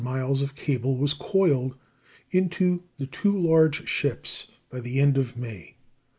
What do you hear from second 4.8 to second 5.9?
end of May.